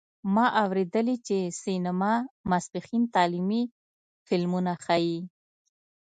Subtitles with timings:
[0.33, 2.13] ما اوریدلي چې سینما
[2.49, 3.63] ماسپښین تعلیمي
[4.27, 5.19] فلمونه ښیې